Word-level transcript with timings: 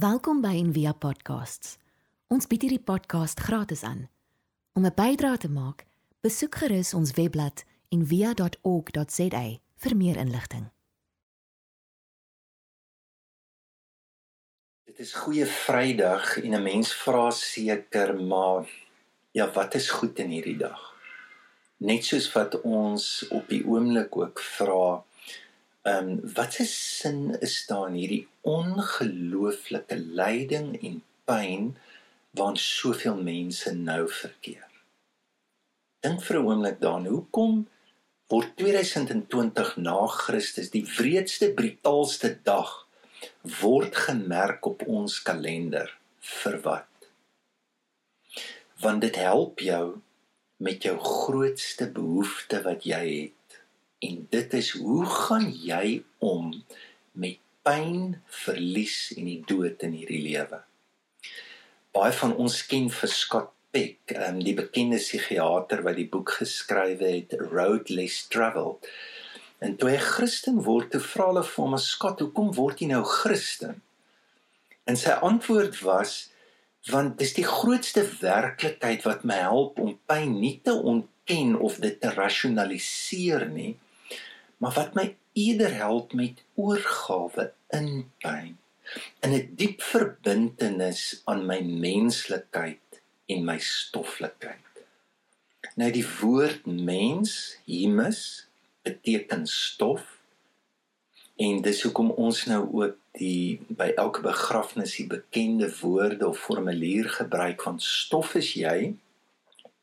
Welkom 0.00 0.38
by 0.40 0.54
Envia 0.56 0.94
Podcasts. 0.96 1.74
Ons 2.32 2.46
bied 2.48 2.62
hierdie 2.64 2.80
podcast 2.80 3.40
gratis 3.44 3.82
aan. 3.84 4.06
Om 4.72 4.86
'n 4.86 4.94
bydrae 4.96 5.36
te 5.36 5.50
maak, 5.50 5.84
besoek 6.24 6.54
gerus 6.54 6.94
ons 6.94 7.10
webblad 7.18 7.64
en 7.92 8.06
via.org.za 8.06 9.42
vir 9.82 9.96
meer 9.96 10.16
inligting. 10.16 10.70
Dit 14.84 14.98
is 14.98 15.12
goeie 15.12 15.46
Vrydag 15.46 16.38
en 16.38 16.54
'n 16.54 16.62
mens 16.62 16.94
vra 16.94 17.30
seker 17.30 18.14
maar 18.22 18.70
ja, 19.30 19.52
wat 19.52 19.74
is 19.74 19.90
goed 19.90 20.18
in 20.18 20.30
hierdie 20.30 20.56
dag? 20.56 20.96
Net 21.76 22.04
soos 22.04 22.32
wat 22.32 22.60
ons 22.60 23.28
op 23.28 23.48
die 23.48 23.66
oomblik 23.66 24.16
ook 24.16 24.40
vra, 24.40 25.04
ehm 25.88 26.08
um, 26.08 26.32
wat 26.36 26.52
se 26.52 26.66
sin 26.66 27.20
is 27.40 27.66
daar 27.66 27.88
in 27.88 27.94
hierdie 28.00 28.26
ongelooflike 28.42 29.96
lyding 29.96 30.74
en 30.88 31.02
pyn 31.24 31.70
waarin 32.36 32.60
soveel 32.60 33.16
mense 33.16 33.72
nou 33.74 34.04
verkeer? 34.08 34.68
Dink 36.04 36.22
vir 36.22 36.40
'n 36.40 36.46
oomblik 36.46 36.80
daaraan, 36.80 37.06
hoekom 37.06 37.54
word 38.30 38.52
2020 38.56 39.76
na 39.76 40.06
Christus 40.06 40.70
die 40.70 40.84
wreedste 40.98 41.50
brutaalste 41.56 42.38
dag 42.44 42.86
word 43.60 43.96
gemerk 43.96 44.66
op 44.66 44.84
ons 44.86 45.22
kalender 45.22 45.90
vir 46.20 46.60
wat 46.66 46.86
want 48.80 49.02
dit 49.04 49.16
help 49.20 49.60
jou 49.60 49.84
met 50.56 50.84
jou 50.84 50.96
grootste 51.04 51.88
behoefte 51.96 52.62
wat 52.64 52.86
jy 52.88 53.02
het 53.08 53.36
en 54.00 54.26
dit 54.32 54.54
is 54.56 54.72
hoe 54.80 55.04
gaan 55.06 55.46
jy 55.52 56.00
om 56.24 56.52
met 57.12 57.38
pyn, 57.66 58.16
verlies 58.44 59.10
en 59.16 59.28
die 59.28 59.40
dood 59.46 59.82
in 59.84 59.96
hierdie 59.98 60.22
lewe. 60.24 60.62
Baie 61.92 62.12
van 62.16 62.32
ons 62.40 62.62
ken 62.70 62.88
vir 62.94 63.12
Scott 63.12 63.50
Peck, 63.70 64.14
um, 64.16 64.40
die 64.42 64.54
bekende 64.58 64.98
psigiater 64.98 65.84
wat 65.86 65.98
die 66.00 66.08
boek 66.10 66.32
geskryf 66.40 67.02
het 67.04 67.36
Road 67.52 67.90
Less 67.92 68.24
Traveled. 68.32 68.88
En 69.60 69.76
toe 69.76 69.92
hy 69.92 70.00
Christen 70.00 70.62
word, 70.66 70.88
toe 70.90 71.02
vra 71.04 71.28
hulle 71.28 71.44
vir 71.46 71.64
hom: 71.66 71.76
"Skat, 71.78 72.22
hoekom 72.24 72.50
word 72.56 72.80
jy 72.80 72.88
nou 72.90 73.04
Christen?" 73.04 73.82
En 74.88 74.96
sy 74.96 75.14
antwoord 75.28 75.82
was: 75.86 76.32
"Want 76.88 77.18
dis 77.20 77.36
die 77.36 77.46
grootste 77.46 78.02
werklikheid 78.22 79.04
wat 79.04 79.22
my 79.28 79.38
help 79.44 79.78
om 79.78 79.98
pyn 80.08 80.40
nie 80.40 80.56
te 80.64 80.72
ontken 80.72 81.54
of 81.60 81.78
dit 81.84 82.00
te 82.00 82.10
rasionaliseer 82.16 83.46
nie, 83.52 83.76
maar 84.60 84.76
wat 84.76 84.94
my 84.94 85.16
eerder 85.32 85.74
help 85.74 86.12
met 86.12 86.44
oorgawe 86.54 87.52
in 87.72 88.10
pyn." 88.20 88.60
in 89.24 89.32
'n 89.32 89.52
diep 89.60 89.82
verbintenis 89.82 91.22
aan 91.24 91.46
my 91.46 91.60
menslikheid 91.60 93.02
en 93.26 93.44
my 93.44 93.58
stoflikheid. 93.58 94.66
Nou 95.74 95.90
die 95.90 96.06
woord 96.20 96.66
mens, 96.66 97.58
humus, 97.64 98.48
beteken 98.82 99.46
stof. 99.46 100.18
En 101.36 101.62
dis 101.62 101.82
hoekom 101.82 102.10
ons 102.10 102.44
nou 102.44 102.62
ook 102.72 102.96
die 103.12 103.60
by 103.68 103.92
elke 103.96 104.20
begrafnis 104.20 104.96
die 104.96 105.06
bekende 105.06 105.70
woorde 105.80 106.28
of 106.28 106.38
formulier 106.38 107.08
gebruik 107.08 107.62
van 107.62 107.80
stof 107.80 108.34
is 108.34 108.52
jy 108.52 108.94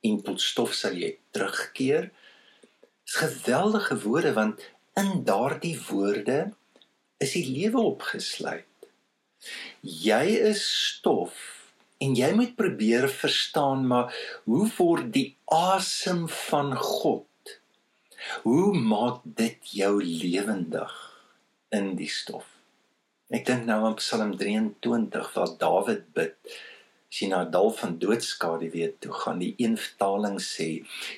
en 0.02 0.22
tot 0.24 0.42
stof 0.42 0.74
sal 0.74 0.94
jy 0.94 1.18
terugkeer. 1.32 2.12
Dis 3.08 3.20
geweldige 3.24 4.00
woorde 4.04 4.34
want 4.36 4.64
in 5.00 5.24
daardie 5.24 5.78
woorde 5.90 6.40
is 7.24 7.34
die 7.38 7.46
lewe 7.48 7.82
opgesluit. 7.96 8.90
Jy 9.82 10.26
is 10.52 10.66
stof 10.88 11.58
En 11.98 12.14
jy 12.14 12.30
moet 12.38 12.54
probeer 12.58 13.08
verstaan 13.10 13.88
maar 13.90 14.14
hoe 14.46 14.68
word 14.78 15.10
die 15.16 15.30
asem 15.54 16.28
van 16.30 16.76
God? 16.78 17.26
Hoe 18.46 18.74
maak 18.78 19.24
dit 19.24 19.72
jou 19.80 19.96
lewendig 20.04 20.94
in 21.74 21.96
die 21.98 22.10
stof? 22.12 22.46
Ek 23.34 23.48
dink 23.50 23.66
nou 23.68 23.80
aan 23.88 23.98
Psalm 23.98 24.36
23 24.38 25.32
waar 25.34 25.56
Dawid 25.60 26.06
bid. 26.14 26.38
As 27.08 27.22
jy 27.24 27.32
na 27.32 27.42
dal 27.50 27.72
van 27.80 27.98
doodskade 28.02 28.70
weet 28.76 29.00
toe 29.02 29.16
gaan 29.24 29.42
die 29.42 29.56
een 29.58 29.78
vertaling 29.80 30.38
sê 30.44 30.70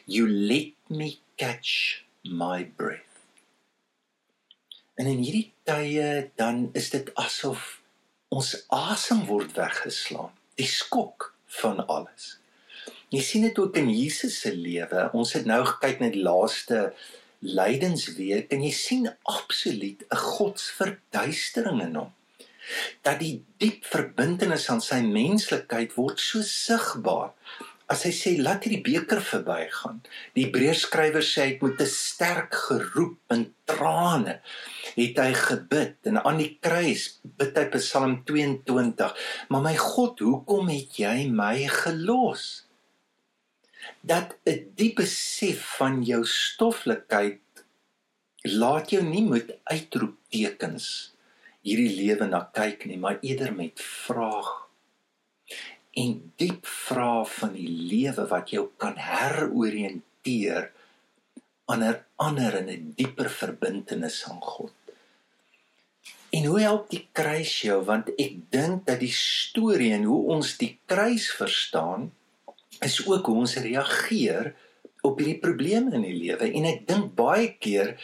you 0.08 0.30
let 0.30 0.78
me 0.88 1.18
catch 1.40 2.04
my 2.24 2.66
breath. 2.76 3.24
En 5.00 5.08
in 5.08 5.22
hierdie 5.24 5.54
tye 5.64 6.30
dan 6.36 6.68
is 6.76 6.90
dit 6.92 7.08
asof 7.16 7.78
ons 8.36 8.52
asem 8.76 9.24
word 9.30 9.56
weggeslaan 9.56 10.34
die 10.60 10.68
skok 10.68 11.32
van 11.62 11.80
alles. 11.88 12.36
Jy 13.10 13.22
sien 13.26 13.48
dit 13.48 13.58
ook 13.58 13.78
in 13.80 13.88
Jesus 13.90 14.42
se 14.44 14.52
lewe. 14.54 15.08
Ons 15.18 15.34
het 15.38 15.48
nou 15.50 15.62
gekyk 15.66 16.04
na 16.04 16.12
die 16.14 16.26
laaste 16.26 16.90
lydensweek 17.40 18.52
en 18.54 18.66
jy 18.68 18.74
sien 18.76 19.08
absoluut 19.24 20.04
'n 20.04 20.24
godsverduistering 20.26 21.82
in 21.88 21.96
hom. 21.96 22.12
Dat 23.02 23.24
die 23.24 23.46
diep 23.58 23.86
verbintenis 23.86 24.70
aan 24.70 24.82
sy 24.82 25.00
menslikheid 25.02 25.96
word 25.96 26.20
so 26.20 26.42
sigbaar 26.44 27.32
as 27.90 28.06
hy 28.06 28.12
sê 28.14 28.32
laat 28.38 28.66
hierdie 28.66 28.84
beker 28.86 29.22
verbygaan. 29.26 29.98
Die 30.38 30.46
Hebreërskrywer 30.46 31.26
sê 31.26 31.46
hy 31.48 31.54
moet 31.62 31.82
'n 31.82 31.90
sterk 31.90 32.54
geroep 32.68 33.18
in 33.34 33.44
trane 33.66 34.36
het 34.94 35.18
hy 35.18 35.34
gebid 35.34 35.98
en 36.10 36.22
aan 36.22 36.38
die 36.38 36.54
kruis 36.62 37.20
bid 37.24 37.58
hy 37.58 37.66
Psalm 37.74 38.22
22. 38.30 39.14
Maar 39.50 39.64
my 39.66 39.76
God, 39.78 40.22
hoekom 40.22 40.70
het 40.70 41.02
jy 41.02 41.28
my 41.34 41.66
gelos? 41.82 42.66
Dat 44.06 44.38
'n 44.46 44.70
diep 44.78 45.02
besef 45.02 45.78
van 45.82 46.04
jou 46.04 46.24
stoflikheid 46.26 47.42
laat 48.44 48.90
jou 48.94 49.04
nie 49.04 49.26
met 49.26 49.58
uitroeptekens 49.66 51.14
hierdie 51.66 51.96
lewe 51.96 52.26
na 52.28 52.50
kyk 52.54 52.86
nie, 52.86 52.98
maar 52.98 53.18
eerder 53.22 53.52
met 53.54 53.82
vrae 53.82 54.69
en 55.98 56.32
diep 56.38 56.68
vrae 56.68 57.26
van 57.26 57.54
die 57.54 57.70
lewe 57.70 58.28
wat 58.30 58.52
jou 58.54 58.68
kan 58.78 58.98
heroriënteer 58.98 60.70
aan 61.70 61.84
'n 61.84 61.98
ander 62.16 62.56
en 62.56 62.70
'n 62.70 62.94
dieper 62.96 63.30
verbintenis 63.30 64.26
aan 64.30 64.42
God. 64.42 64.74
En 66.30 66.46
hoe 66.46 66.60
help 66.62 66.90
die 66.90 67.08
kruis 67.12 67.62
jou 67.62 67.84
want 67.86 68.10
ek 68.18 68.34
dink 68.50 68.86
dat 68.86 69.00
die 69.00 69.14
storie 69.14 69.94
en 69.94 70.04
hoe 70.04 70.24
ons 70.36 70.58
die 70.58 70.80
kruis 70.86 71.32
verstaan 71.32 72.12
is 72.86 73.08
ook 73.08 73.26
hoe 73.26 73.36
ons 73.36 73.56
reageer 73.56 74.54
op 75.02 75.18
hierdie 75.18 75.40
probleme 75.40 75.94
in 75.96 76.04
die 76.04 76.16
lewe 76.16 76.52
en 76.52 76.66
ek 76.66 76.88
dink 76.88 77.14
baie 77.16 77.48
keer 77.64 77.96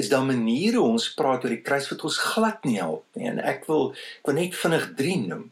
is 0.00 0.08
daar 0.08 0.24
maniere 0.26 0.80
ons 0.80 1.10
praat 1.18 1.44
oor 1.44 1.54
die 1.54 1.64
kruis 1.66 1.88
wat 1.90 2.04
ons 2.06 2.18
glad 2.18 2.64
nie 2.64 2.78
help 2.78 3.04
nie 3.18 3.28
en 3.30 3.40
ek 3.42 3.66
wil 3.70 3.90
ek 3.92 4.30
wil 4.30 4.38
net 4.38 4.54
vinnig 4.54 4.86
3 5.00 5.16
noem. 5.26 5.50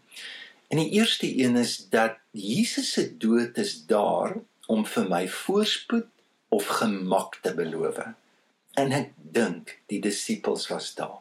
En 0.73 0.79
die 0.79 0.91
eerste 0.91 1.29
een 1.39 1.57
is 1.57 1.89
dat 1.89 2.17
Jesus 2.31 2.93
se 2.93 3.17
dood 3.17 3.57
is 3.57 3.87
daar 3.87 4.39
om 4.67 4.87
vir 4.89 5.09
my 5.09 5.27
voorspoed 5.29 6.07
of 6.49 6.67
gemak 6.67 7.37
te 7.45 7.53
beloof. 7.55 7.99
En 8.81 8.95
ek 8.97 9.11
dink 9.37 9.75
die 9.93 10.01
disippels 10.01 10.71
was 10.73 10.95
daar. 10.97 11.21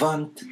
Want 0.00 0.46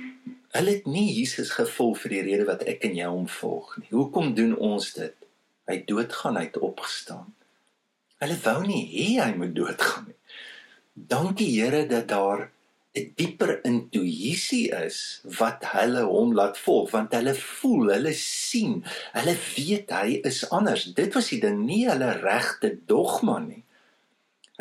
hulle 0.52 0.74
het 0.76 0.84
nie 0.84 1.06
Jesus 1.14 1.54
gevolg 1.56 2.02
vir 2.02 2.18
die 2.18 2.22
rede 2.28 2.44
wat 2.50 2.66
ek 2.68 2.84
en 2.84 2.98
jy 3.00 3.08
hom 3.08 3.24
volg 3.32 3.72
nie. 3.80 3.88
Hoekom 3.96 4.34
doen 4.36 4.52
ons 4.60 4.92
dit? 4.98 5.16
Hy 5.64 5.80
doodgaan 5.88 6.36
uit 6.44 6.60
opgestaan. 6.60 7.32
Hulle 8.20 8.36
wou 8.44 8.58
nie 8.68 8.84
hê 8.92 9.08
hy 9.22 9.30
moet 9.40 9.56
doodgaan 9.56 10.10
nie. 10.12 10.20
Dankie 10.92 11.48
Here 11.56 11.86
dat 11.88 12.12
daar 12.12 12.50
'n 12.94 13.10
dieper 13.18 13.58
intuïsie 13.66 14.70
is 14.86 14.98
wat 15.38 15.64
hulle 15.72 16.04
hom 16.06 16.34
laat 16.38 16.58
volg 16.62 16.92
want 16.94 17.14
hulle 17.16 17.34
voel, 17.34 17.90
hulle 17.96 18.12
sien, 18.14 18.84
hulle 19.16 19.34
weet 19.56 19.90
hy 19.90 20.20
is 20.30 20.44
anders. 20.54 20.84
Dit 20.94 21.16
was 21.18 21.32
die 21.32 21.40
ding, 21.42 21.64
nie 21.66 21.88
hulle 21.88 22.12
regte 22.20 22.70
dogma 22.86 23.40
nie. 23.42 23.64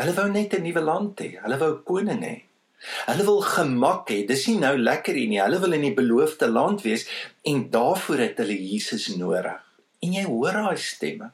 Hulle 0.01 0.15
wou 0.17 0.25
net 0.31 0.55
'n 0.57 0.65
nuwe 0.65 0.81
land 0.81 1.21
hê. 1.21 1.29
Hulle 1.43 1.59
wou 1.61 1.73
koning 1.85 2.23
hê. 2.25 2.35
Hulle 3.05 3.23
wil 3.29 3.41
gemak 3.41 4.09
hê. 4.09 4.25
Dis 4.27 4.47
nie 4.47 4.57
nou 4.59 4.75
lekker 4.77 5.13
hier 5.13 5.29
nie. 5.29 5.41
Hulle 5.41 5.59
wil 5.61 5.77
in 5.77 5.85
die 5.85 5.93
beloofde 5.93 6.49
land 6.49 6.81
wees 6.81 7.05
en 7.45 7.69
daarvoor 7.69 8.17
het 8.17 8.41
hulle 8.41 8.57
Jesus 8.57 9.07
nodig. 9.15 9.61
En 10.01 10.13
jy 10.13 10.25
hoor 10.25 10.57
daai 10.57 10.77
stemme. 10.77 11.31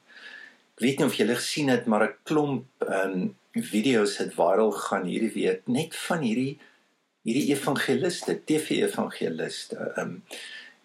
Ek 0.76 0.84
weet 0.84 1.00
nie 1.00 1.08
of 1.08 1.16
julle 1.16 1.36
gesien 1.36 1.70
het 1.70 1.88
maar 1.88 2.04
'n 2.04 2.16
klomp 2.24 2.66
um, 2.88 3.36
video's 3.54 4.18
het 4.18 4.34
viral 4.34 4.72
gaan 4.72 5.06
hierdie 5.06 5.34
week 5.34 5.68
net 5.68 5.96
van 5.96 6.22
hierdie 6.22 6.60
hierdie 7.30 7.52
evangeliste, 7.54 8.40
TV-evangeliste, 8.46 9.78
ehm 9.96 10.16
um, 10.16 10.24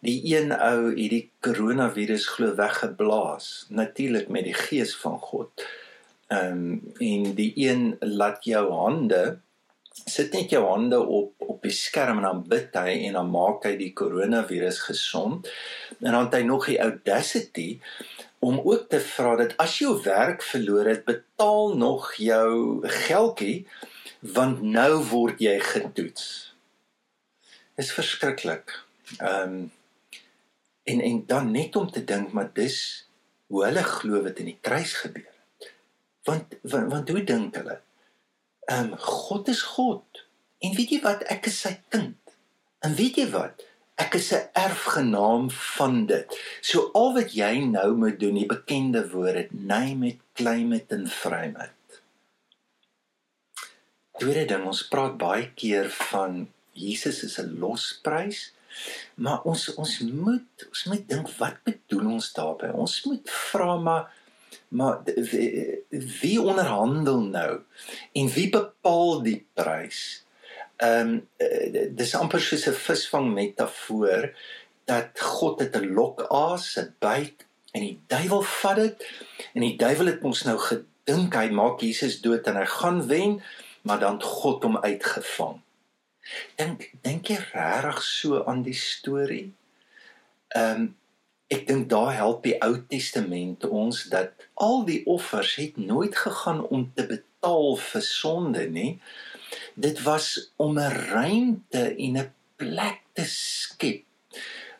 die 0.05 0.19
een 0.29 0.51
ou 0.53 0.91
hierdie 0.93 1.31
koronavirus 1.41 2.27
glo 2.35 2.53
weggeblaas, 2.59 3.65
natuurlik 3.73 4.29
met 4.29 4.45
die 4.45 4.57
gees 4.59 4.93
van 5.01 5.17
God. 5.21 5.65
Ehm 6.29 6.61
um, 6.61 6.93
en 7.01 7.33
die 7.39 7.53
een 7.57 7.97
laat 8.01 8.45
jou 8.45 8.67
hande 8.73 9.23
sit 9.95 10.33
net 10.35 10.51
jou 10.51 10.65
hande 10.67 10.99
op 10.99 11.33
op 11.39 11.63
die 11.63 11.73
skerm 11.73 12.19
en 12.21 12.27
dan 12.27 12.43
bid 12.49 12.77
hy 12.77 12.95
en 13.09 13.17
dan 13.19 13.31
maak 13.31 13.65
hy 13.65 13.75
die 13.81 13.93
koronavirus 13.97 14.81
gesond. 14.89 15.49
En 16.01 16.13
dan 16.13 16.27
het 16.27 16.37
hy 16.39 16.43
nog 16.49 16.67
die 16.69 16.81
audacity 16.83 17.69
om 18.45 18.61
ook 18.61 18.89
te 18.93 19.01
vra 19.01 19.37
dat 19.41 19.55
as 19.63 19.79
jou 19.81 19.95
werk 20.05 20.43
verloor 20.45 20.91
het, 20.91 21.05
betaal 21.09 21.77
nog 21.81 22.11
jou 22.21 22.85
geldjie 23.07 23.65
want 24.33 24.63
nou 24.63 25.03
word 25.11 25.41
jy 25.43 25.59
getoets. 25.61 26.27
Dit 27.77 27.85
is 27.85 27.93
verskriklik. 27.93 28.73
Ehm 29.19 29.57
um, 29.57 29.73
en 30.85 31.01
en 31.01 31.23
dan 31.27 31.51
net 31.51 31.77
om 31.77 31.91
te 31.91 32.05
dink 32.05 32.33
maar 32.33 32.51
dis 32.53 33.07
hoe 33.47 33.65
hulle 33.65 33.83
glo 33.83 34.21
wat 34.23 34.41
in 34.43 34.51
die 34.53 34.59
kruis 34.61 34.93
gebeur 35.01 35.29
het. 35.29 35.71
Want 36.29 36.57
want, 36.63 36.91
want 36.93 37.09
hoe 37.09 37.25
dink 37.25 37.57
hulle? 37.61 37.81
Ehm 38.65 38.93
um, 38.93 38.99
God 38.99 39.49
is 39.49 39.63
God. 39.77 40.25
En 40.65 40.75
weet 40.77 40.97
jy 40.97 41.01
wat? 41.05 41.25
Ek 41.29 41.49
is 41.53 41.61
sy 41.61 41.77
kind. 41.93 42.17
En 42.85 42.97
weet 42.97 43.21
jy 43.21 43.29
wat? 43.33 43.65
Ek 44.01 44.17
is 44.19 44.33
'n 44.33 44.49
erfgenaam 44.53 45.51
van 45.51 46.07
dit. 46.07 46.41
So 46.61 46.91
al 46.93 47.15
wat 47.15 47.37
jy 47.37 47.59
nou 47.69 47.95
moet 47.95 48.21
doen, 48.21 48.35
die 48.35 48.49
bekende 48.49 49.05
woord, 49.11 49.53
name 49.53 50.09
it, 50.09 50.21
claim 50.33 50.73
it 50.73 50.93
en 50.93 51.09
frame 51.09 51.61
it. 51.69 51.74
Tweede 54.19 54.45
ding, 54.47 54.67
ons 54.71 54.85
praat 54.87 55.17
baie 55.19 55.49
keer 55.59 55.89
van 56.11 56.45
Jesus 56.73 57.23
is 57.27 57.39
'n 57.39 57.59
losprys. 57.59 58.53
Maar 59.15 59.43
ons 59.43 59.75
ons 59.75 59.99
moet 60.01 60.67
ons 60.69 60.85
moet 60.91 61.09
dink 61.09 61.31
wat 61.39 61.57
bedoel 61.67 62.13
ons 62.17 62.33
daarmee? 62.33 62.73
Ons 62.73 63.05
moet 63.05 63.31
vra 63.31 63.77
maar 63.77 64.13
maar 64.69 65.03
wie, 66.21 66.41
onderhandel 66.41 67.21
nou 67.21 67.61
en 68.13 68.29
wie 68.37 68.49
bepaal 68.51 69.23
die 69.23 69.41
prys? 69.55 70.25
Ehm 70.77 71.11
um, 71.15 71.29
dis 71.95 72.15
amper 72.15 72.41
soos 72.41 72.67
'n 72.67 72.79
visvang 72.87 73.29
metafoor 73.35 74.31
dat 74.85 75.21
God 75.21 75.61
het 75.61 75.77
'n 75.77 75.95
lokaas, 75.95 76.79
'n 76.79 76.95
byt 76.99 77.47
en 77.73 77.81
die 77.81 78.01
duiwel 78.07 78.43
vat 78.43 78.77
dit 78.77 79.07
en 79.55 79.61
die 79.61 79.77
duiwel 79.77 80.07
het 80.07 80.23
ons 80.23 80.43
nou 80.43 80.59
gedink 80.59 81.35
hy 81.35 81.49
maak 81.51 81.81
Jesus 81.81 82.21
dood 82.21 82.47
en 82.47 82.57
hy 82.57 82.67
gaan 82.67 83.07
wen, 83.07 83.43
maar 83.85 84.01
dan 84.01 84.23
God 84.23 84.65
hom 84.65 84.79
uitgevang. 84.81 85.61
Dink 86.57 86.89
dink 87.05 87.29
jy 87.29 87.39
regtig 87.53 88.03
so 88.03 88.45
aan 88.49 88.63
die 88.65 88.77
storie? 88.77 89.49
Ehm 90.57 90.85
um, 90.85 90.93
ek 91.53 91.67
dink 91.69 91.91
daar 91.93 92.15
help 92.17 92.41
die 92.43 92.57
Ou 92.65 92.79
Testament 92.89 93.67
ons 93.69 94.07
dat 94.11 94.33
al 94.59 94.81
die 94.89 95.03
offers 95.07 95.53
het 95.61 95.77
nooit 95.77 96.17
gegaan 96.17 96.63
om 96.73 96.87
te 96.97 97.05
betaal 97.07 97.77
vir 97.79 98.03
sonde 98.03 98.65
nie. 98.73 98.95
Dit 99.77 100.01
was 100.09 100.51
om 100.57 100.81
'n 100.81 100.97
ruimte 101.13 101.85
en 101.95 102.19
'n 102.19 102.33
plek 102.57 103.05
te 103.13 103.29
skep 103.29 104.03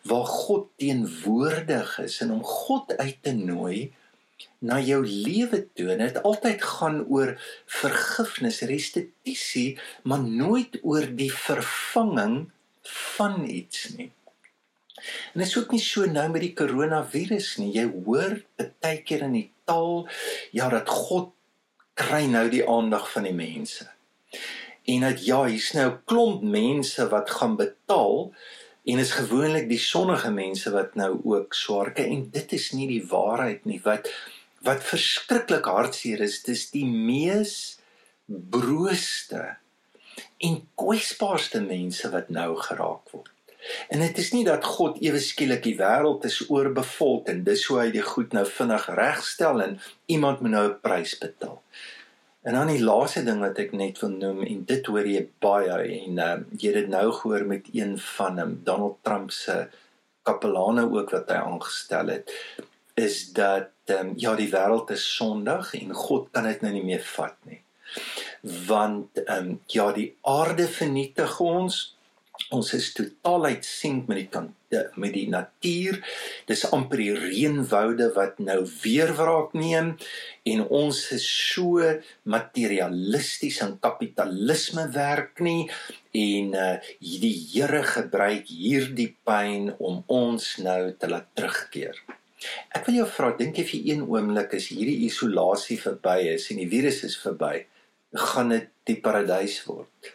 waar 0.03 0.27
God 0.27 0.69
teenwoordig 0.77 1.99
is 1.99 2.21
en 2.21 2.33
om 2.33 2.43
God 2.45 2.97
uit 2.97 3.23
te 3.23 3.33
nooi 3.33 3.93
na 4.59 4.81
jou 4.81 5.01
lewe 5.07 5.65
toe. 5.75 5.91
En 5.93 6.03
dit 6.05 6.23
altyd 6.23 6.63
gaan 6.63 7.05
oor 7.07 7.35
vergifnis, 7.67 8.61
restituisie, 8.61 9.79
maar 10.03 10.25
nooit 10.25 10.79
oor 10.83 11.07
die 11.17 11.33
vervanging 11.33 12.51
van 12.83 13.45
iets 13.49 13.89
nie. 13.97 14.11
En 15.33 15.43
dit 15.43 15.47
is 15.47 15.57
ook 15.59 15.73
nie 15.75 15.83
so 15.83 16.07
nou 16.09 16.29
met 16.33 16.45
die 16.45 16.55
koronavirus 16.57 17.57
nie. 17.61 17.73
Jy 17.77 17.87
hoor 18.07 18.39
baie 18.57 19.01
keer 19.05 19.27
in 19.27 19.37
die 19.37 19.49
taal 19.69 20.07
ja 20.57 20.69
dat 20.73 20.89
God 20.89 21.33
kry 21.99 22.25
nou 22.31 22.47
die 22.51 22.65
aandag 22.69 23.07
van 23.13 23.29
die 23.29 23.37
mense. 23.37 23.87
En 24.85 25.07
dat 25.07 25.25
ja, 25.25 25.45
hier's 25.45 25.73
nou 25.73 25.91
'n 25.91 26.01
klomp 26.05 26.43
mense 26.43 27.09
wat 27.09 27.31
gaan 27.31 27.57
betaal 27.57 28.33
en 28.85 28.99
is 28.99 29.13
gewoonlik 29.17 29.69
die 29.69 29.81
sonnige 29.81 30.31
mense 30.31 30.71
wat 30.71 30.95
nou 30.95 31.21
ook 31.25 31.55
swaar 31.55 31.93
kry 31.93 32.05
en 32.05 32.31
dit 32.31 32.53
is 32.53 32.73
nie 32.73 32.89
die 32.89 33.07
waarheid 33.09 33.65
nie. 33.65 33.81
Wat 33.85 34.11
wat 34.65 34.85
verskriklik 34.85 35.69
hartseer 35.69 36.25
is, 36.25 36.43
dis 36.43 36.71
die 36.73 36.87
mees 36.87 37.79
brooste 38.27 39.57
en 40.45 40.61
kwesbaarste 40.79 41.61
mense 41.65 42.11
wat 42.13 42.31
nou 42.33 42.55
geraak 42.61 43.11
word. 43.13 43.31
En 43.89 44.03
dit 44.05 44.19
is 44.21 44.31
nie 44.35 44.45
dat 44.45 44.65
God 44.65 44.99
ewe 45.01 45.21
skielik 45.25 45.63
die 45.65 45.77
wêreld 45.79 46.25
is 46.29 46.43
oorbevolk 46.53 47.31
en 47.33 47.45
dis 47.47 47.65
hoe 47.71 47.79
hy 47.81 47.87
die 47.95 48.05
goed 48.05 48.37
nou 48.37 48.45
vinnig 48.49 48.89
regstel 48.99 49.63
en 49.65 49.79
iemand 50.13 50.43
moet 50.45 50.55
nou 50.57 50.67
'n 50.69 50.81
prys 50.85 51.17
betaal. 51.19 51.63
En 52.45 52.55
dan 52.55 52.69
die 52.69 52.85
laaste 52.85 53.25
ding 53.25 53.41
wat 53.41 53.59
ek 53.59 53.73
net 53.73 54.01
wil 54.03 54.11
noem 54.11 54.43
en 54.45 54.65
dit 54.69 54.87
hoor 54.87 55.07
jy 55.09 55.23
baie 55.41 55.77
en 56.01 56.19
uh, 56.19 56.37
jy 56.61 56.73
het 56.73 56.81
dit 56.83 56.91
nou 56.93 57.07
gehoor 57.13 57.47
met 57.49 57.71
een 57.73 57.99
van 57.99 58.39
um, 58.39 58.61
Donald 58.65 58.99
Trump 59.03 59.31
se 59.31 59.69
kapelane 60.23 60.85
ook 60.85 61.11
wat 61.11 61.33
hy 61.33 61.41
aangestel 61.41 62.13
het 62.13 62.35
is 63.01 63.33
dat 63.33 63.74
um, 63.91 64.13
ja 64.17 64.35
die 64.39 64.51
wêreld 64.53 64.91
is 64.95 65.05
sondig 65.17 65.75
en 65.81 65.93
God 65.95 66.31
kan 66.33 66.49
dit 66.49 66.63
nou 66.65 66.73
nie 66.73 66.85
meer 66.85 67.05
vat 67.15 67.37
nie. 67.49 67.61
Want 68.69 69.25
ehm 69.25 69.51
um, 69.51 69.61
ja 69.73 69.91
die 69.93 70.11
aarde 70.23 70.69
vernietig 70.69 71.41
ons. 71.41 71.83
Ons 72.51 72.73
is 72.75 72.89
totaal 72.93 73.47
uitsink 73.55 74.09
met 74.11 74.19
die 74.19 74.45
met 74.99 75.13
die 75.15 75.29
natuur. 75.31 76.01
Dis 76.49 76.65
amper 76.75 76.99
die 76.99 77.15
reënwoude 77.15 78.09
wat 78.17 78.41
nou 78.43 78.59
weer 78.83 79.13
wraak 79.15 79.55
neem 79.55 79.93
en 80.51 80.65
ons 80.67 81.01
is 81.15 81.27
so 81.53 81.93
materialisties 82.37 83.61
en 83.65 83.77
kapitalisme 83.85 84.89
werk 84.97 85.41
nie 85.47 85.69
en 86.25 86.59
uh 86.67 86.75
die 86.99 87.33
Here 87.55 87.83
gebruik 87.87 88.51
hierdie 88.51 89.13
pyn 89.27 89.71
om 89.79 90.03
ons 90.11 90.57
nou 90.67 90.93
te 90.99 91.11
laat 91.11 91.31
terugkeer. 91.39 91.99
Ek 92.75 92.87
wil 92.87 93.01
jou 93.01 93.07
vra, 93.09 93.31
dink 93.39 93.59
jy 93.59 93.65
vir 93.69 93.87
een 93.93 94.03
oomblik 94.09 94.55
as 94.59 94.71
hierdie 94.73 95.05
isolasie 95.07 95.79
verby 95.81 96.19
is 96.35 96.51
en 96.53 96.61
die 96.63 96.69
virus 96.71 97.03
is 97.09 97.17
verby, 97.21 97.67
gaan 98.15 98.53
dit 98.55 98.69
die 98.89 98.99
paradys 99.05 99.61
word? 99.69 100.13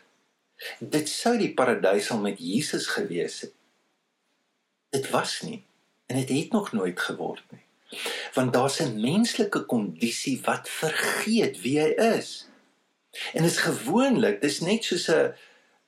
Dit 0.80 1.10
sou 1.12 1.38
die 1.40 1.54
paradys 1.56 2.12
al 2.12 2.22
met 2.24 2.40
Jesus 2.44 2.88
gewees 2.92 3.42
het. 3.46 3.56
Dit 4.94 5.10
was 5.14 5.42
nie 5.46 5.64
en 6.10 6.18
dit 6.18 6.30
het, 6.30 6.38
het 6.38 6.56
nog 6.56 6.72
nooit 6.74 7.00
geword 7.00 7.44
nie. 7.54 7.66
Want 8.34 8.54
daar's 8.54 8.80
'n 8.82 9.02
menslike 9.02 9.66
kondisie 9.66 10.42
wat 10.46 10.70
vergeet 10.70 11.62
wie 11.62 11.80
hy 11.80 11.92
is. 12.18 12.48
En 13.34 13.44
dit 13.44 13.52
is 13.52 13.58
gewoonlik, 13.58 14.42
dis 14.42 14.60
net 14.60 14.84
soos 14.84 15.10
'n 15.10 15.34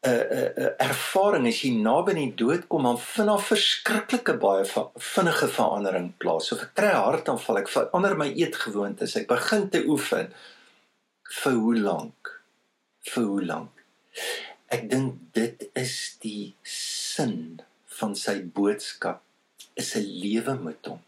'n 0.04 0.10
'n 0.10 0.76
ervaring 0.82 1.48
as 1.48 1.62
jy 1.62 1.72
naby 1.78 2.12
aan 2.12 2.24
die 2.24 2.36
dood 2.44 2.68
kom, 2.68 2.84
dan 2.84 2.98
vind 3.00 3.28
daar 3.28 3.44
verskriklike 3.46 4.34
baie 4.42 4.64
vinnige 4.98 5.48
verandering 5.58 6.14
plaas. 6.18 6.48
So 6.48 6.56
ek 6.58 6.74
kry 6.80 6.94
hartaanval, 6.96 7.60
ek 7.62 7.70
verander 7.70 8.16
my 8.18 8.30
eetgewoontes, 8.34 9.16
ek 9.16 9.28
begin 9.30 9.70
te 9.70 9.84
oefen. 9.86 10.34
Vir 11.42 11.54
hoe 11.54 11.76
lank? 11.78 12.32
Vir 13.12 13.24
hoe 13.30 13.46
lank? 13.46 13.86
Ek 14.74 14.90
dink 14.90 15.20
dit 15.38 15.70
is 15.76 16.18
die 16.24 16.56
sin 16.64 17.62
van 18.00 18.16
sy 18.16 18.42
boodskap 18.42 19.22
is 19.76 19.96
'n 19.96 20.06
lewe 20.24 20.56
met 20.58 20.86
hom. 20.86 21.00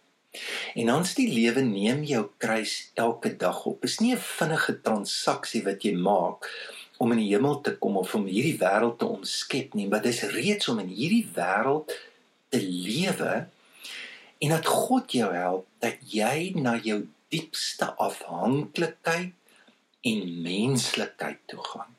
En 0.76 0.90
ons 0.94 1.14
die 1.16 1.30
lewe 1.30 1.62
neem 1.62 2.04
jou 2.04 2.30
kruis 2.38 2.92
elke 2.94 3.38
dag 3.38 3.66
op. 3.66 3.84
Is 3.84 4.00
nie 4.00 4.14
'n 4.14 4.22
vinnige 4.22 4.82
transaksie 4.82 5.64
wat 5.64 5.84
jy 5.84 5.94
maak 5.94 6.50
om 6.98 7.12
in 7.12 7.22
die 7.24 7.32
hemel 7.32 7.62
te 7.62 7.76
kom 7.82 7.98
of 7.98 8.14
om 8.16 8.28
hierdie 8.30 8.58
wêreld 8.62 9.00
te 9.02 9.10
omskep 9.10 9.74
nie, 9.78 9.88
maar 9.90 10.04
dis 10.04 10.22
reeds 10.34 10.70
om 10.72 10.82
in 10.84 10.92
hierdie 10.94 11.26
wêreld 11.36 11.94
te 12.54 12.62
lewe 12.62 13.46
en 14.44 14.54
dat 14.54 14.68
God 14.68 15.16
jou 15.16 15.32
help 15.34 15.68
dat 15.84 16.00
jy 16.12 16.54
na 16.60 16.76
jou 16.84 17.04
diepste 17.34 17.90
afhanklikheid 18.02 19.34
en 20.04 20.24
menslikheid 20.44 21.40
toe 21.50 21.64
gaan. 21.64 21.92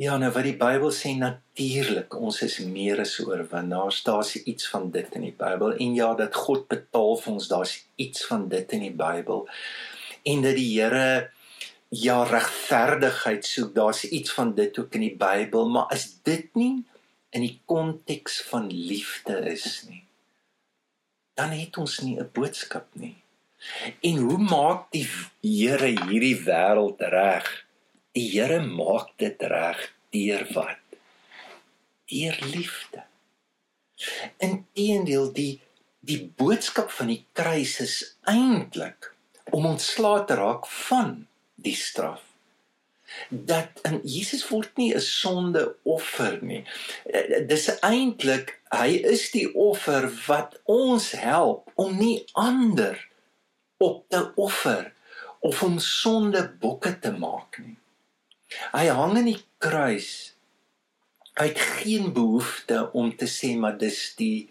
Ja, 0.00 0.16
nou 0.16 0.30
wat 0.32 0.46
die 0.46 0.56
Bybel 0.56 0.88
sê 0.94 1.12
natuurlik, 1.18 2.14
ons 2.16 2.38
is 2.44 2.56
meer 2.64 3.02
as 3.02 3.18
oorwinnaars. 3.20 4.00
Daar's 4.06 4.34
iets 4.40 4.64
van 4.72 4.88
dit 4.90 5.18
in 5.18 5.26
die 5.28 5.34
Bybel 5.36 5.76
en 5.76 5.94
ja, 5.94 6.08
dat 6.16 6.36
God 6.36 6.64
betaal 6.72 7.18
vir 7.20 7.32
ons, 7.34 7.48
daar's 7.50 7.74
iets 8.00 8.24
van 8.30 8.48
dit 8.52 8.72
in 8.72 8.86
die 8.86 8.94
Bybel. 8.96 9.44
En 10.24 10.44
dat 10.46 10.56
die 10.56 10.70
Here 10.78 11.28
ja 11.92 12.22
regverdigheid 12.24 13.44
soek 13.44 13.74
daar's 13.74 14.04
iets 14.04 14.32
van 14.32 14.54
dit 14.54 14.78
ook 14.78 14.94
in 14.96 15.04
die 15.08 15.16
Bybel 15.16 15.68
maar 15.68 15.92
is 15.92 16.08
dit 16.24 16.48
nie 16.54 16.84
in 17.32 17.44
die 17.44 17.58
konteks 17.64 18.40
van 18.48 18.70
liefde 18.72 19.36
is 19.52 19.84
nie 19.88 20.02
dan 21.34 21.50
het 21.56 21.76
ons 21.76 21.98
nie 22.04 22.16
'n 22.20 22.30
boodskap 22.32 22.86
nie. 22.92 23.16
En 24.00 24.16
hoe 24.16 24.38
maak 24.38 24.90
die 24.90 25.08
Here 25.40 25.90
hierdie 26.06 26.38
wêreld 26.44 27.00
reg? 27.00 27.64
Die 28.12 28.28
Here 28.30 28.60
maak 28.60 29.08
dit 29.16 29.42
reg 29.42 29.94
deur 30.10 30.46
wat? 30.52 30.82
Deur 32.06 32.38
liefde. 32.54 33.02
Inteendeel 34.36 35.32
die 35.32 35.60
die 36.00 36.32
boodskap 36.36 36.90
van 36.90 37.06
die 37.06 37.24
kruis 37.32 37.80
is 37.80 38.16
eintlik 38.22 39.14
om 39.50 39.66
ontslae 39.66 40.24
te 40.24 40.34
raak 40.34 40.66
van 40.66 41.28
die 41.62 41.76
straf. 41.76 42.22
dat 43.28 43.68
in 43.82 44.00
Jesus 44.04 44.48
word 44.48 44.76
nie 44.76 44.94
'n 44.94 45.00
sondeoffer 45.00 46.38
nie. 46.42 46.64
Eh, 47.04 47.46
dis 47.46 47.66
eintlik 47.80 48.60
hy 48.70 48.88
is 49.14 49.30
die 49.30 49.54
offer 49.54 50.08
wat 50.26 50.60
ons 50.64 51.10
help 51.10 51.70
om 51.74 51.98
nie 51.98 52.24
ander 52.32 53.08
op 53.76 54.08
te 54.08 54.32
offer 54.34 54.92
of 55.40 55.62
om 55.62 55.78
sondebokke 55.78 56.98
te 56.98 57.12
maak 57.12 57.58
nie. 57.58 57.76
Hy 58.72 58.86
hang 58.86 59.16
in 59.18 59.24
die 59.32 59.42
kruis. 59.58 60.34
Het 61.34 61.58
geen 61.58 62.12
behoefte 62.12 62.92
om 62.92 63.16
te 63.16 63.26
sê 63.26 63.56
maar 63.56 63.78
dis 63.78 64.14
die 64.16 64.50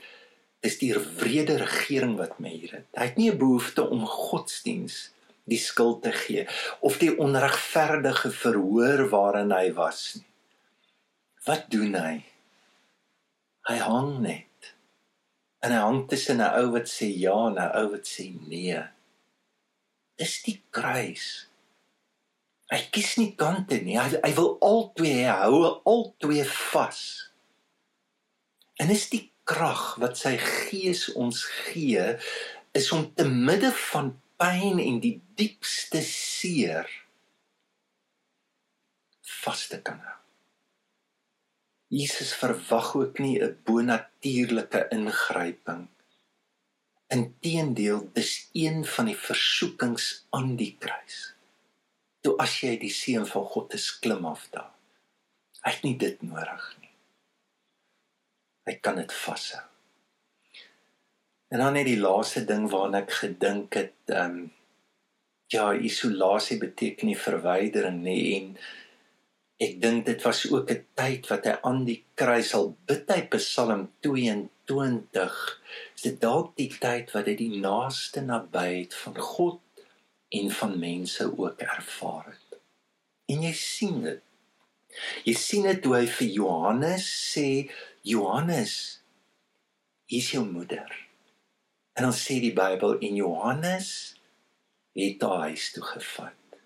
dis 0.62 0.78
die 0.78 0.94
wrede 0.94 1.58
regering 1.58 2.18
wat 2.18 2.40
my 2.40 2.50
hier 2.50 2.72
het. 2.72 2.88
Hy 2.94 3.06
het 3.06 3.18
nie 3.18 3.32
'n 3.32 3.38
behoefte 3.38 3.90
om 3.90 4.06
godsdiens 4.06 5.10
die 5.52 5.60
skuld 5.60 6.02
te 6.06 6.14
gee 6.16 6.48
of 6.80 6.98
die 7.02 7.12
onregverdige 7.20 8.32
verhoor 8.42 9.08
waarin 9.12 9.54
hy 9.56 9.72
was 9.78 10.04
nie. 10.18 10.28
Wat 11.46 11.68
doen 11.74 11.96
hy? 11.98 12.16
Hy 13.70 13.78
hang 13.82 14.12
net. 14.24 14.74
En 15.62 15.74
hy 15.74 15.82
hang 15.84 16.02
tussen 16.10 16.42
'n 16.42 16.54
ou 16.62 16.72
wat 16.76 16.90
sê 16.90 17.10
ja 17.12 17.38
en 17.50 17.58
'n 17.60 17.72
ou 17.82 17.88
wat 17.94 18.08
sê 18.08 18.32
nee. 18.48 18.82
Dis 20.18 20.42
die 20.46 20.62
kruis. 20.70 21.48
Hy 22.72 22.80
kies 22.94 23.18
nie 23.18 23.34
kante 23.36 23.82
nie. 23.84 23.98
Hy, 23.98 24.22
hy 24.24 24.32
wil 24.38 24.58
albei 24.62 25.28
hou, 25.28 25.82
albei 25.84 26.44
vas. 26.46 27.02
En 28.80 28.90
is 28.90 29.10
die 29.10 29.32
krag 29.44 29.98
wat 30.00 30.18
sy 30.18 30.38
gees 30.38 31.10
ons 31.14 31.44
gee 31.44 32.06
is 32.78 32.92
om 32.96 33.04
te 33.14 33.26
midde 33.28 33.72
van 33.92 34.14
pyn 34.42 34.80
en 34.82 34.98
die 35.04 35.20
diepste 35.38 36.02
seer 36.06 36.90
vas 39.42 39.68
te 39.70 39.78
kan 39.86 40.02
hou. 40.02 40.18
Jesus 41.92 42.32
verwag 42.40 42.94
ook 42.96 43.20
nie 43.20 43.38
'n 43.44 43.58
bonatuurlike 43.66 44.88
ingryping. 44.98 45.88
Inteendeel, 47.08 48.10
dis 48.14 48.50
een 48.54 48.86
van 48.86 49.06
die 49.06 49.18
versoekings 49.30 50.26
aan 50.30 50.56
die 50.56 50.78
kruis. 50.80 51.36
Toe 52.22 52.38
as 52.38 52.62
jy 52.62 52.78
die 52.78 52.94
seun 53.02 53.26
van 53.28 53.46
God 53.46 53.74
is 53.74 54.00
klim 54.00 54.26
af 54.26 54.48
daar. 54.50 54.72
Hy 55.64 55.72
het 55.72 55.84
nie 55.84 55.98
dit 55.98 56.22
nodig 56.22 56.78
nie. 56.80 56.96
Hy 58.66 58.76
kan 58.80 58.96
dit 58.96 59.14
vashou. 59.14 59.71
En 61.52 61.60
dan 61.60 61.76
net 61.76 61.90
die 61.90 62.00
laaste 62.00 62.46
ding 62.48 62.70
waarna 62.72 63.04
ek 63.04 63.16
gedink 63.24 63.76
het, 63.80 63.98
ehm 64.08 64.36
um, 64.42 64.52
ja, 65.52 65.74
isolasie 65.76 66.56
beteken 66.58 67.10
nie 67.10 67.18
verwydering 67.20 67.98
nie 68.06 68.22
en 68.38 68.54
ek 69.62 69.74
dink 69.84 70.06
dit 70.08 70.22
was 70.24 70.46
ook 70.48 70.72
'n 70.72 70.86
tyd 70.96 71.28
wat 71.28 71.46
hy 71.46 71.56
aan 71.68 71.84
die 71.86 71.98
kruis 72.16 72.54
al 72.56 72.72
bid 72.88 73.12
hy 73.12 73.20
Psalm 73.36 73.84
22. 74.00 75.36
Is 75.96 76.02
dit 76.08 76.22
dalk 76.22 76.56
die 76.56 76.70
tyd 76.72 77.12
wat 77.12 77.28
hy 77.28 77.36
die 77.36 77.60
naaste 77.60 78.24
nabyheid 78.24 78.96
van 79.04 79.20
God 79.20 79.60
en 80.32 80.52
van 80.52 80.80
mense 80.80 81.28
ook 81.38 81.60
ervaar 81.60 82.26
het. 82.32 82.60
En 83.26 83.44
jy 83.44 83.54
sien 83.54 84.02
dit. 84.08 84.24
Jy 85.28 85.34
sien 85.34 85.68
dit 85.68 85.82
toe 85.84 85.96
hy 85.98 86.08
vir 86.08 86.28
Johannes 86.28 87.06
sê, 87.36 87.48
Johannes, 88.08 89.02
hier 90.08 90.24
is 90.24 90.32
jou 90.32 90.46
moeder. 90.48 91.11
En 91.94 92.08
dan 92.08 92.16
sê 92.16 92.40
die 92.40 92.54
Bybel 92.56 92.98
en 93.00 93.16
Johannes 93.16 93.90
het 94.96 95.22
haar 95.22 95.48
huis 95.50 95.72
toe 95.72 95.84
gevat. 95.84 96.60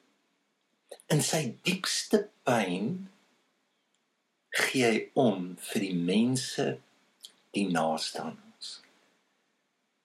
In 1.13 1.21
sy 1.21 1.41
diepste 1.65 2.25
pyn 2.47 3.05
gee 4.55 4.85
hy 4.87 4.99
om 5.19 5.53
vir 5.69 5.83
die 5.83 5.97
mense 5.97 6.65
die 7.55 7.67
naaste 7.71 8.21
aan 8.23 8.37
ons. 8.37 8.71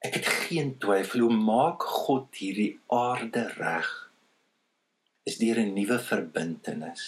Ek 0.04 0.16
het 0.18 0.30
geen 0.48 0.74
twyfel 0.82 1.26
hoe 1.26 1.36
maak 1.36 1.84
God 1.84 2.40
hierdie 2.40 2.72
aarde 2.92 3.46
reg 3.58 3.90
is 5.28 5.36
deur 5.38 5.60
'n 5.60 5.74
nuwe 5.76 5.98
verbintenis 6.10 7.04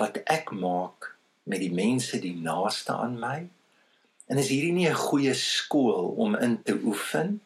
wat 0.00 0.18
ek 0.24 0.50
maak 0.64 1.14
met 1.44 1.60
die 1.60 1.74
mense 1.74 2.20
die 2.22 2.34
naaste 2.34 2.92
aan 2.92 3.18
my 3.20 3.38
En 4.28 4.38
is 4.38 4.50
hierdie 4.52 4.72
nie 4.72 4.88
'n 4.88 5.04
goeie 5.08 5.34
skool 5.34 6.14
om 6.24 6.36
in 6.36 6.62
te 6.62 6.76
oefen? 6.84 7.40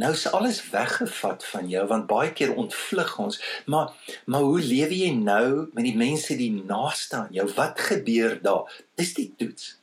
Nou 0.00 0.12
is 0.12 0.26
alles 0.30 0.70
weggevat 0.70 1.44
van 1.44 1.68
jou 1.68 1.86
want 1.86 2.06
baie 2.06 2.32
keer 2.32 2.54
ontvlug 2.54 3.18
ons. 3.18 3.40
Maar 3.66 3.94
maar 4.26 4.40
hoe 4.40 4.60
lewe 4.60 4.96
jy 4.98 5.10
nou 5.10 5.68
met 5.72 5.84
die 5.84 5.96
mense 5.96 6.36
die 6.36 6.52
naaste 6.52 7.16
aan 7.16 7.32
jou? 7.36 7.46
Wat 7.54 7.80
gebeur 7.80 8.42
daar? 8.42 8.82
Dis 8.94 9.14
die 9.14 9.32
toets. 9.36 9.78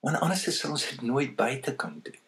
Want 0.00 0.20
anders 0.20 0.46
is 0.46 0.64
ons 0.64 0.88
dit 0.90 1.02
nooit 1.02 1.36
buite 1.36 1.74
kan 1.74 2.00
doen. 2.02 2.20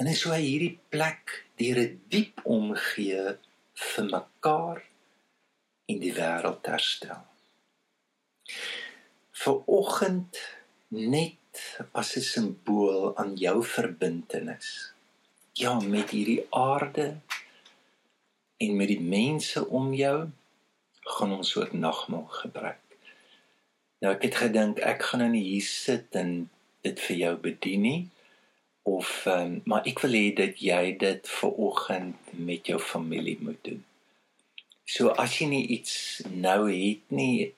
En 0.00 0.06
is 0.06 0.20
so 0.20 0.32
hy 0.32 0.40
hierdie 0.40 0.78
plek 0.88 1.34
deur 1.60 1.76
'n 1.76 1.88
die 1.88 1.98
diep 2.08 2.40
omgee 2.44 3.36
vir 3.74 4.04
mekaar 4.04 4.84
in 5.86 5.98
die 6.00 6.14
wêreld 6.14 6.66
herstel. 6.66 7.26
Vir 9.42 9.62
oggend 9.66 10.40
net 10.88 11.39
as 11.92 12.16
'n 12.16 12.26
simbool 12.32 13.16
aan 13.16 13.36
jou 13.36 13.64
verbintenis. 13.64 14.92
Ja, 15.52 15.80
met 15.80 16.10
hierdie 16.10 16.46
aarde 16.50 17.16
en 18.56 18.76
met 18.76 18.88
die 18.88 19.00
mense 19.00 19.66
om 19.68 19.94
jou 19.94 20.28
gaan 21.00 21.32
ons 21.32 21.56
ook 21.56 21.72
nagmaal 21.72 22.26
gebruik. 22.26 22.78
Nou 24.00 24.14
ek 24.14 24.22
het 24.22 24.34
gedink 24.34 24.78
ek 24.78 25.02
gaan 25.02 25.20
nou 25.20 25.30
nie 25.30 25.44
hier 25.44 25.66
sit 25.66 26.14
en 26.16 26.50
dit 26.80 27.00
vir 27.00 27.16
jou 27.16 27.34
bedien 27.36 27.80
nie 27.84 28.08
of 28.82 29.26
um, 29.28 29.60
maar 29.64 29.84
ek 29.84 30.00
wil 30.04 30.16
hê 30.16 30.32
dat 30.36 30.60
jy 30.64 30.96
dit 31.00 31.28
ver 31.28 31.52
oggend 31.68 32.32
met 32.32 32.66
jou 32.66 32.78
familie 32.80 33.36
moet 33.40 33.60
doen. 33.64 33.82
So 34.88 35.12
as 35.20 35.36
jy 35.38 35.50
nie 35.50 35.66
iets 35.76 36.22
nou 36.32 36.64
het 36.70 37.12
nie, 37.14 37.52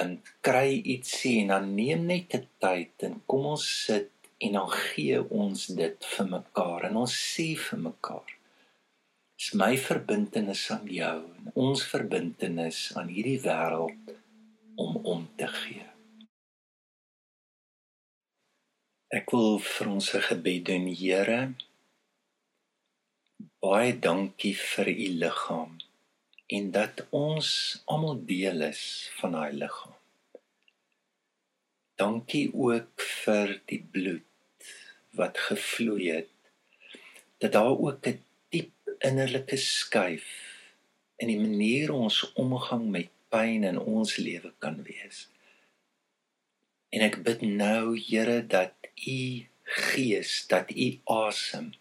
en 0.00 0.14
kry 0.46 0.70
iets 0.94 1.16
sê 1.20 1.32
en 1.42 1.52
dan 1.54 1.74
neem 1.78 2.06
net 2.12 2.34
'n 2.40 2.46
tyd 2.64 3.06
en 3.08 3.14
kom 3.30 3.46
ons 3.54 3.66
sit 3.86 4.10
en 4.44 4.52
dan 4.58 4.70
gee 4.84 5.18
ons 5.42 5.66
dit 5.82 5.98
vir 6.12 6.26
mekaar 6.36 6.88
en 6.88 6.96
ons 7.04 7.14
sê 7.32 7.48
vir 7.66 7.80
mekaar 7.88 8.30
is 9.42 9.54
my 9.58 9.74
verbintenis 9.88 10.64
aan 10.74 10.84
jou 10.86 11.18
en 11.36 11.46
ons 11.66 11.80
verbintenis 11.94 12.78
aan 12.98 13.08
hierdie 13.14 13.40
wêreld 13.46 14.12
om 14.84 14.92
om 15.12 15.24
te 15.36 15.48
gee? 15.56 15.86
Ek 19.18 19.34
wil 19.34 19.58
vir 19.70 19.90
ons 19.94 20.14
'n 20.14 20.22
gebed 20.28 20.64
doen 20.68 20.86
Here. 21.00 21.40
Baie 23.62 23.98
dankie 24.08 24.54
vir 24.54 24.88
u 24.88 25.08
liggaam 25.22 25.72
en 26.52 26.70
dat 26.70 27.06
ons 27.10 27.48
almal 27.84 28.18
deel 28.28 28.64
is 28.66 28.84
van 29.18 29.36
daai 29.36 29.52
liggaam. 29.56 29.96
Dankie 32.00 32.48
ook 32.52 33.04
vir 33.24 33.54
die 33.70 33.80
bloed 33.94 34.68
wat 35.16 35.38
gevloei 35.48 36.10
het. 36.10 36.30
Dat 37.40 37.52
daar 37.56 37.76
ook 37.76 38.06
'n 38.06 38.20
diep 38.48 38.72
innerlike 38.98 39.56
skuif 39.56 40.28
in 41.16 41.28
die 41.28 41.40
manier 41.40 41.92
ons 41.92 42.32
omgang 42.32 42.90
met 42.90 43.08
pyn 43.28 43.64
in 43.64 43.78
ons 43.78 44.16
lewe 44.16 44.52
kan 44.58 44.82
wees. 44.82 45.28
En 46.88 47.00
ek 47.00 47.22
bid 47.22 47.40
nou, 47.40 47.98
Here, 47.98 48.46
dat 48.46 48.74
U 49.06 49.46
Gees, 49.62 50.46
dat 50.46 50.70
U 50.70 51.00
asem 51.04 51.72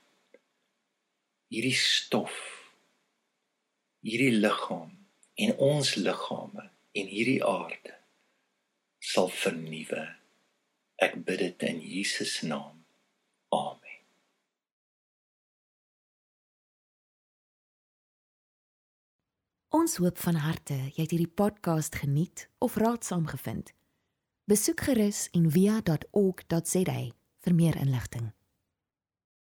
hierdie 1.52 1.76
stof 1.76 2.51
hierdie 4.02 4.34
liggaam 4.34 4.92
en 5.36 5.58
ons 5.58 5.96
liggame 5.96 6.70
en 6.92 7.08
hierdie 7.08 7.42
aarde 7.46 7.98
sal 9.02 9.30
vernuwe. 9.34 10.04
Ek 11.02 11.18
bid 11.26 11.40
dit 11.42 11.64
in 11.66 11.80
Jesus 11.82 12.42
naam. 12.46 12.84
Amen. 13.50 14.02
Ons 19.72 19.98
hoop 20.04 20.20
van 20.22 20.42
harte 20.44 20.78
jy 20.92 21.00
het 21.00 21.16
hierdie 21.16 21.32
podcast 21.42 21.98
geniet 22.04 22.50
of 22.60 22.78
raadsaam 22.82 23.26
gevind. 23.32 23.74
Besoek 24.46 24.84
gerus 24.90 25.28
en 25.38 25.50
via.ok.za 25.54 27.00
vir 27.42 27.56
meer 27.56 27.78
inligting. 27.82 28.32